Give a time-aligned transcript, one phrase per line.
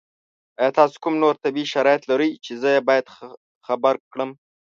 [0.59, 3.05] ایا تاسو کوم نور طبي شرایط لرئ چې زه یې باید
[3.65, 4.29] خبر کړم؟